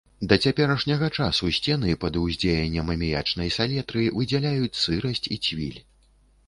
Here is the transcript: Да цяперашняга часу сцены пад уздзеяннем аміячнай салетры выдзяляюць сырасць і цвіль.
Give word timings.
Да 0.29 0.35
цяперашняга 0.45 1.09
часу 1.17 1.49
сцены 1.59 1.93
пад 2.05 2.17
уздзеяннем 2.23 2.91
аміячнай 2.95 3.55
салетры 3.59 4.01
выдзяляюць 4.19 4.75
сырасць 4.87 5.25
і 5.37 5.41
цвіль. 5.49 5.81